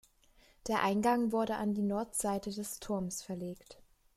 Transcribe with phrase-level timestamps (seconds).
[0.67, 3.77] Der Eingang wurde an die Nordseite des Turms verlegt.